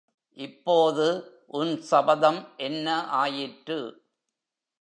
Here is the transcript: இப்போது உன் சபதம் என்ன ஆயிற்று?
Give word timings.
இப்போது 0.37 1.05
உன் 1.47 1.81
சபதம் 1.81 2.47
என்ன 2.57 2.87
ஆயிற்று? 3.05 3.79